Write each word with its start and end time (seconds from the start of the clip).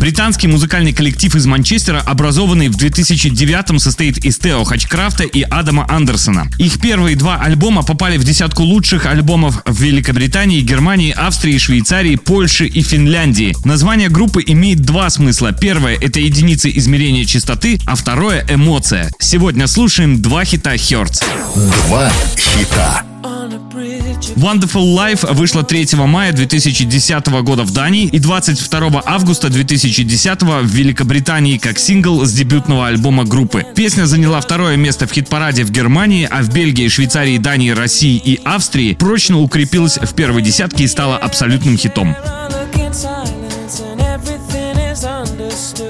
Британский 0.00 0.48
музыкальный 0.48 0.94
коллектив 0.94 1.36
из 1.36 1.44
Манчестера, 1.44 2.00
образованный 2.00 2.68
в 2.68 2.76
2009-м, 2.78 3.78
состоит 3.78 4.16
из 4.24 4.38
Тео 4.38 4.64
Хачкрафта 4.64 5.24
и 5.24 5.42
Адама 5.42 5.84
Андерсона. 5.90 6.48
Их 6.56 6.80
первые 6.80 7.16
два 7.16 7.36
альбома 7.36 7.82
попали 7.82 8.16
в 8.16 8.24
десятку 8.24 8.62
лучших 8.62 9.04
альбомов 9.04 9.60
в 9.66 9.82
Великобритании, 9.82 10.62
Германии, 10.62 11.12
Австрии, 11.14 11.58
Швейцарии, 11.58 12.16
Польше 12.16 12.66
и 12.66 12.80
Финляндии. 12.80 13.54
Название 13.66 14.08
группы 14.08 14.42
имеет 14.46 14.80
два 14.80 15.10
смысла. 15.10 15.52
Первое— 15.52 15.98
это 16.00 16.18
единицы 16.18 16.70
измерения 16.74 17.26
частоты, 17.26 17.78
а 17.84 17.94
второе— 17.94 18.46
эмоция. 18.48 19.10
Сегодня 19.18 19.66
слушаем 19.66 20.22
два 20.22 20.46
хита 20.46 20.76
Hertz. 20.76 21.22
Два 21.54 22.10
хита. 22.38 23.09
Wonderful 24.36 24.96
Life 24.96 25.32
вышла 25.32 25.62
3 25.62 25.88
мая 25.96 26.32
2010 26.32 27.26
года 27.42 27.64
в 27.64 27.72
Дании 27.72 28.06
и 28.06 28.18
22 28.18 29.02
августа 29.04 29.48
2010 29.48 30.42
в 30.42 30.66
Великобритании 30.66 31.58
как 31.58 31.78
сингл 31.78 32.24
с 32.24 32.32
дебютного 32.32 32.88
альбома 32.88 33.24
группы. 33.24 33.64
Песня 33.74 34.06
заняла 34.06 34.40
второе 34.40 34.76
место 34.76 35.06
в 35.06 35.12
хит-параде 35.12 35.64
в 35.64 35.70
Германии, 35.70 36.28
а 36.30 36.42
в 36.42 36.52
Бельгии, 36.52 36.88
Швейцарии, 36.88 37.38
Дании, 37.38 37.70
России 37.70 38.16
и 38.16 38.40
Австрии 38.44 38.94
прочно 38.94 39.40
укрепилась 39.40 39.98
в 39.98 40.14
первой 40.14 40.42
десятке 40.42 40.84
и 40.84 40.88
стала 40.88 41.16
абсолютным 41.16 41.76
хитом. 41.76 42.16
Susie 45.60 45.89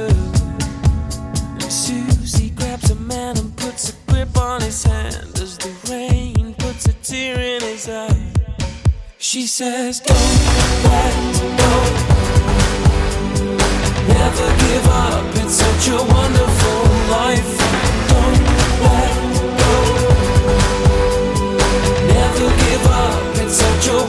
She 9.22 9.46
says, 9.46 10.00
Don't 10.00 10.16
let 10.16 11.14
go. 11.60 11.72
Never 14.08 14.48
give 14.64 14.86
up. 14.88 15.36
It's 15.36 15.56
such 15.56 15.88
a 15.88 15.96
wonderful 16.02 16.80
life. 17.12 17.52
Don't 18.08 18.40
let 18.80 19.14
go. 19.60 19.76
Never 22.08 22.48
give 22.64 22.86
up. 22.86 23.36
It's 23.44 23.56
such 23.56 23.88
a 23.88 23.99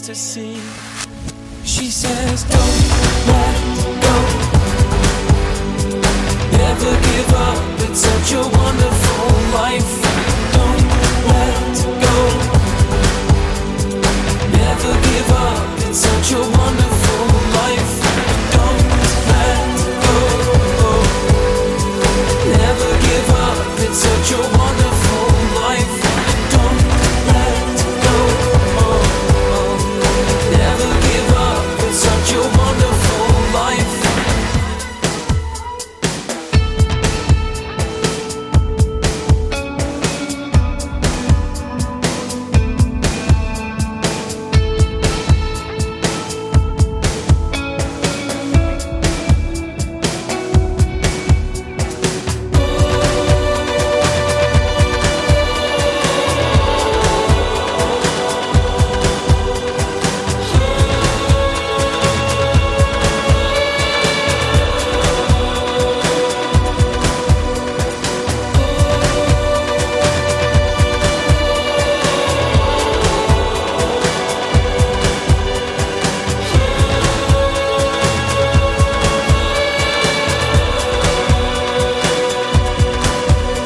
to 0.00 0.14
see. 0.14 0.54
She 1.64 1.90
says, 1.90 2.42
Don't 2.44 3.28
let 3.28 3.93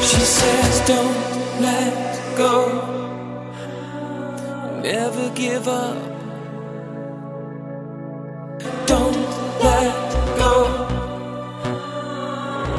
She 0.09 0.21
says, 0.21 0.81
Don't 0.87 1.61
let 1.61 2.35
go. 2.35 2.57
Never 4.81 5.29
give 5.35 5.67
up. 5.67 5.97
Don't 8.87 9.29
let 9.61 9.93
go. 10.39 10.55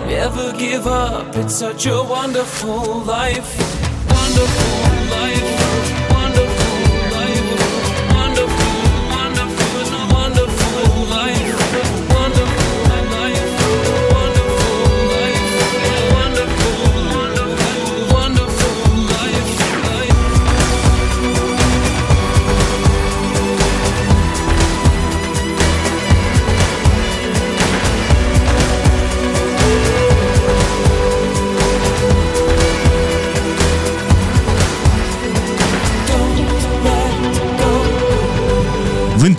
Never 0.09 0.53
give 0.59 0.89
up. 0.89 1.37
It's 1.37 1.55
such 1.55 1.87
a 1.87 2.03
wonderful 2.03 3.05
life. 3.05 3.51
Wonderful 4.11 5.17
life. 5.17 5.50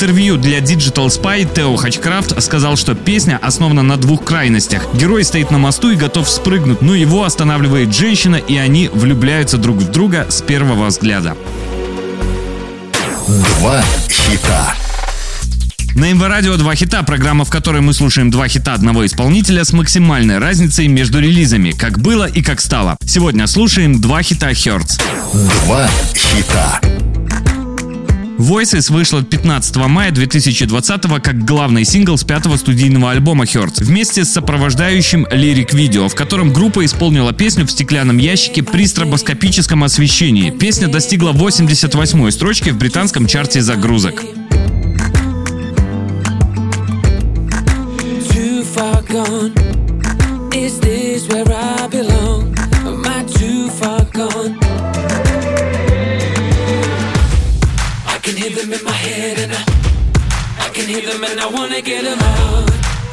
Интервью 0.01 0.37
для 0.37 0.57
Digital 0.57 1.09
Spy 1.09 1.47
Тео 1.53 1.75
Хачкрафт 1.75 2.41
сказал, 2.41 2.75
что 2.75 2.95
песня 2.95 3.37
основана 3.39 3.83
на 3.83 3.97
двух 3.97 4.23
крайностях. 4.23 4.87
Герой 4.95 5.23
стоит 5.23 5.51
на 5.51 5.59
мосту 5.59 5.91
и 5.91 5.95
готов 5.95 6.27
спрыгнуть, 6.27 6.81
но 6.81 6.95
его 6.95 7.23
останавливает 7.23 7.95
женщина, 7.95 8.37
и 8.37 8.57
они 8.57 8.89
влюбляются 8.91 9.59
друг 9.59 9.77
в 9.77 9.91
друга 9.91 10.25
с 10.27 10.41
первого 10.41 10.87
взгляда. 10.87 11.37
Два 13.27 13.83
хита. 14.09 14.73
На 15.93 16.11
МВ 16.11 16.25
Радио 16.25 16.57
два 16.57 16.73
хита, 16.73 17.03
программа, 17.03 17.45
в 17.45 17.51
которой 17.51 17.81
мы 17.81 17.93
слушаем 17.93 18.31
два 18.31 18.47
хита 18.47 18.73
одного 18.73 19.05
исполнителя 19.05 19.63
с 19.63 19.71
максимальной 19.71 20.39
разницей 20.39 20.87
между 20.87 21.19
релизами, 21.19 21.73
как 21.73 21.99
было 21.99 22.25
и 22.25 22.41
как 22.41 22.59
стало. 22.59 22.97
Сегодня 23.05 23.45
слушаем 23.45 24.01
два 24.01 24.23
хита 24.23 24.49
Hertz. 24.49 24.99
Два 25.65 25.87
хита. 26.15 26.81
Voices 28.41 28.91
вышла 28.91 29.21
15 29.23 29.75
мая 29.75 30.09
2020 30.09 31.01
как 31.21 31.45
главный 31.45 31.85
сингл 31.85 32.17
с 32.17 32.23
пятого 32.23 32.57
студийного 32.57 33.11
альбома 33.11 33.43
Hurts, 33.43 33.83
вместе 33.83 34.25
с 34.25 34.31
сопровождающим 34.31 35.27
лирик-видео, 35.29 36.09
в 36.09 36.15
котором 36.15 36.51
группа 36.51 36.83
исполнила 36.83 37.33
песню 37.33 37.67
в 37.67 37.71
стеклянном 37.71 38.17
ящике 38.17 38.63
при 38.63 38.87
стробоскопическом 38.87 39.83
освещении. 39.83 40.49
Песня 40.49 40.87
достигла 40.87 41.33
88-й 41.33 42.31
строчки 42.31 42.71
в 42.71 42.79
британском 42.79 43.27
чарте 43.27 43.61
загрузок. 43.61 44.23
too 48.31 48.63
far 48.63 49.03
gone? 49.07 49.60
I 61.43 61.47
wanna 61.47 61.81
get 61.81 62.03
them 62.03 62.19
out. 62.19 62.69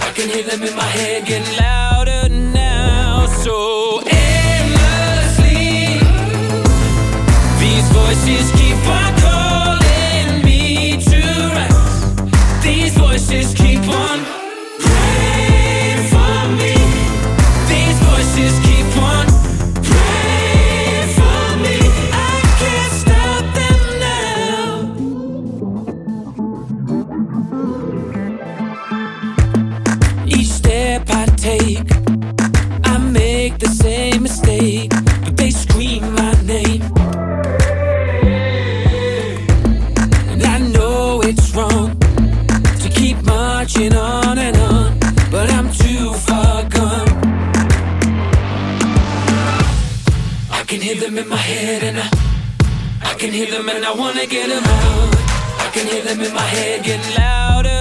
I 0.07 0.13
can 0.15 0.29
hear 0.29 0.45
them 0.45 0.63
in 0.63 0.77
my 0.77 0.83
head 0.83 1.25
getting 1.25 1.57
louder 1.57 2.29
now. 2.29 3.27
So 3.43 3.78
head 51.49 51.83
and 51.83 51.99
I, 51.99 52.09
I 53.11 53.15
can 53.15 53.33
hear 53.33 53.51
them 53.51 53.69
and 53.69 53.85
I 53.85 53.93
wanna 53.95 54.27
get 54.27 54.49
them 54.49 54.65
out. 54.65 55.15
I 55.65 55.71
can 55.73 55.87
hear 55.87 56.03
them 56.03 56.21
in 56.21 56.33
my 56.35 56.49
head 56.57 56.85
getting 56.85 57.15
louder 57.17 57.78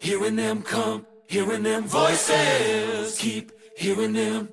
hearing 0.00 0.36
them 0.36 0.62
come, 0.62 1.06
hearing 1.26 1.62
them 1.62 1.84
voices. 1.84 3.18
Keep 3.18 3.52
hearing 3.76 4.12
them, 4.12 4.48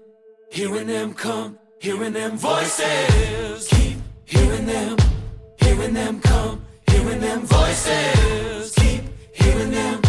hearing 0.51 0.88
them 0.88 1.13
come, 1.13 1.57
hearing 1.80 2.13
them 2.13 2.38
voices. 2.38 3.68
Keep 3.68 3.97
hearing 4.25 4.65
them, 4.65 4.97
hearing 5.59 5.94
them 5.94 6.19
come, 6.21 6.65
hearing 6.88 7.19
them 7.19 7.42
voices. 7.42 8.74
Keep 8.75 9.03
hearing 9.33 9.71
them, 9.71 10.01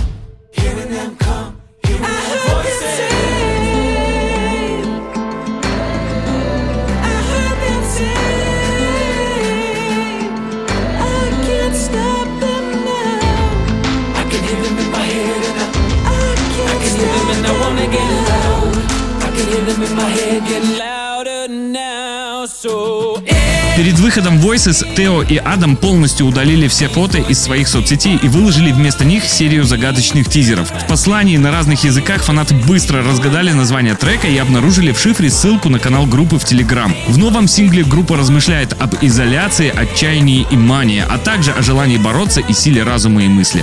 Перед 23.77 23.99
выходом 23.99 24.39
Voices 24.39 24.87
Тео 24.97 25.23
и 25.23 25.37
Адам 25.37 25.77
полностью 25.77 26.27
удалили 26.27 26.67
все 26.67 26.89
фото 26.89 27.19
из 27.19 27.39
своих 27.39 27.69
соцсетей 27.69 28.19
и 28.23 28.27
выложили 28.27 28.73
вместо 28.73 29.05
них 29.05 29.25
серию 29.25 29.65
загадочных 29.65 30.31
тизеров. 30.31 30.71
В 30.71 30.87
послании 30.87 31.37
на 31.37 31.51
разных 31.51 31.85
языках 31.85 32.23
фанаты 32.25 32.55
быстро 32.55 33.03
разгадали 33.03 33.53
название 33.53 33.95
трека 33.95 34.29
и 34.29 34.39
обнаружили 34.39 34.93
в 34.93 34.99
шифре 34.99 35.29
ссылку 35.29 35.69
на 35.69 35.79
канал 35.79 36.07
группы 36.07 36.39
в 36.39 36.45
Telegram. 36.45 36.91
В 37.07 37.19
новом 37.19 37.47
сингле 37.47 37.85
группа 37.85 38.17
размышляет 38.17 38.75
об 38.81 38.95
изоляции, 39.03 39.69
отчаянии 39.69 40.47
и 40.51 40.57
мании, 40.57 41.05
а 41.07 41.19
также 41.19 41.53
о 41.53 41.63
желании 41.63 41.99
бороться 41.99 42.41
и 42.41 42.55
силе 42.55 42.83
разума 42.83 43.25
и 43.25 43.29
мысли. 43.29 43.63